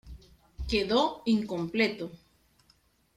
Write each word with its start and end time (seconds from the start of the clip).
Quedó 0.67 1.21
incompleto. 1.27 2.09